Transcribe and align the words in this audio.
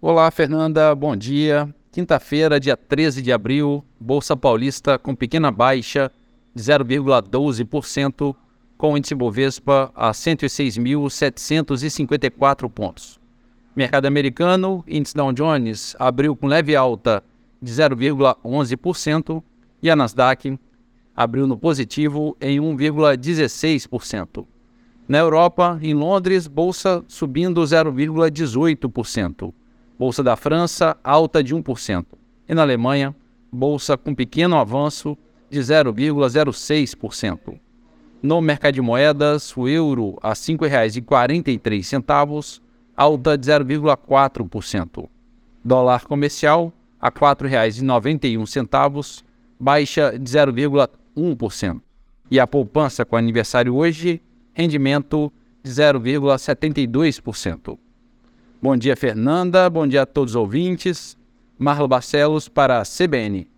Olá, 0.00 0.30
Fernanda, 0.30 0.94
bom 0.94 1.16
dia. 1.16 1.74
Quinta-feira, 1.90 2.60
dia 2.60 2.76
13 2.76 3.20
de 3.20 3.32
abril, 3.32 3.84
Bolsa 3.98 4.36
Paulista 4.36 4.96
com 4.96 5.12
pequena 5.12 5.50
baixa 5.50 6.08
de 6.54 6.62
0,12%, 6.62 8.32
com 8.76 8.92
o 8.92 8.96
índice 8.96 9.16
Bovespa 9.16 9.90
a 9.96 10.12
106.754 10.12 12.70
pontos. 12.70 13.18
Mercado 13.74 14.06
americano, 14.06 14.84
índice 14.86 15.16
Dow 15.16 15.32
Jones 15.32 15.96
abriu 15.98 16.36
com 16.36 16.46
leve 16.46 16.76
alta 16.76 17.20
de 17.60 17.72
0,11% 17.72 19.42
e 19.82 19.90
a 19.90 19.96
Nasdaq 19.96 20.56
abriu 21.16 21.44
no 21.44 21.58
positivo 21.58 22.36
em 22.40 22.60
1,16%. 22.60 24.46
Na 25.08 25.18
Europa, 25.18 25.76
em 25.82 25.92
Londres, 25.92 26.46
bolsa 26.46 27.04
subindo 27.08 27.60
0,18%. 27.62 29.52
Bolsa 29.98 30.22
da 30.22 30.36
França, 30.36 30.96
alta 31.02 31.42
de 31.42 31.52
1%. 31.54 32.06
E 32.48 32.54
na 32.54 32.62
Alemanha, 32.62 33.12
bolsa 33.50 33.96
com 33.96 34.14
pequeno 34.14 34.56
avanço 34.56 35.18
de 35.50 35.58
0,06%. 35.58 37.58
No 38.22 38.40
mercado 38.40 38.74
de 38.74 38.80
moedas, 38.80 39.56
o 39.56 39.68
euro 39.68 40.16
a 40.22 40.28
R$ 40.28 40.34
5,43, 40.34 42.60
alta 42.96 43.36
de 43.36 43.48
0,4%. 43.48 45.08
Dólar 45.64 46.04
comercial 46.04 46.72
a 47.00 47.08
R$ 47.08 47.14
4,91, 47.14 49.24
baixa 49.58 50.16
de 50.16 50.30
0,1%. 50.30 51.80
E 52.30 52.38
a 52.38 52.46
poupança 52.46 53.04
com 53.04 53.16
aniversário 53.16 53.74
hoje, 53.74 54.22
rendimento 54.54 55.32
de 55.62 55.72
0,72%. 55.72 57.76
Bom 58.60 58.76
dia, 58.76 58.96
Fernanda. 58.96 59.70
Bom 59.70 59.86
dia 59.86 60.02
a 60.02 60.06
todos 60.06 60.32
os 60.32 60.36
ouvintes. 60.36 61.16
Marlo 61.56 61.86
Barcelos 61.86 62.48
para 62.48 62.80
a 62.80 62.84
CBN. 62.84 63.48